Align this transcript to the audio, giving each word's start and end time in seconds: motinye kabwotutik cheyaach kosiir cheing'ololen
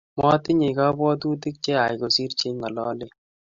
motinye 0.17 0.69
kabwotutik 0.77 1.55
cheyaach 1.63 1.97
kosiir 2.01 2.31
cheing'ololen 2.39 3.09